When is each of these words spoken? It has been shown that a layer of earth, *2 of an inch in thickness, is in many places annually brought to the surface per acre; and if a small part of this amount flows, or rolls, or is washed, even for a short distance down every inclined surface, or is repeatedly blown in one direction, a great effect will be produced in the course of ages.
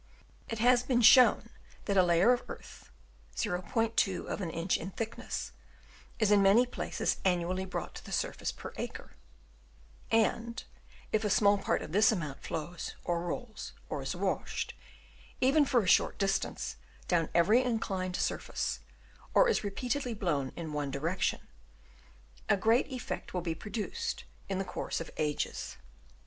It 0.49 0.57
has 0.57 0.81
been 0.81 1.01
shown 1.03 1.51
that 1.85 1.95
a 1.95 2.01
layer 2.01 2.33
of 2.33 2.41
earth, 2.49 2.89
*2 3.35 4.25
of 4.27 4.41
an 4.41 4.49
inch 4.49 4.75
in 4.77 4.89
thickness, 4.89 5.51
is 6.17 6.31
in 6.31 6.41
many 6.41 6.65
places 6.65 7.17
annually 7.23 7.65
brought 7.65 7.93
to 7.93 8.03
the 8.05 8.11
surface 8.11 8.51
per 8.51 8.73
acre; 8.77 9.11
and 10.09 10.63
if 11.11 11.23
a 11.23 11.29
small 11.29 11.59
part 11.59 11.83
of 11.83 11.91
this 11.91 12.11
amount 12.11 12.41
flows, 12.41 12.95
or 13.03 13.21
rolls, 13.21 13.73
or 13.89 14.01
is 14.01 14.15
washed, 14.15 14.73
even 15.39 15.65
for 15.65 15.83
a 15.83 15.87
short 15.87 16.17
distance 16.17 16.77
down 17.07 17.29
every 17.35 17.61
inclined 17.61 18.15
surface, 18.15 18.79
or 19.35 19.47
is 19.47 19.63
repeatedly 19.63 20.15
blown 20.15 20.51
in 20.55 20.73
one 20.73 20.89
direction, 20.89 21.41
a 22.49 22.57
great 22.57 22.87
effect 22.87 23.35
will 23.35 23.41
be 23.41 23.53
produced 23.53 24.23
in 24.49 24.57
the 24.57 24.65
course 24.65 24.99
of 24.99 25.11
ages. 25.17 25.77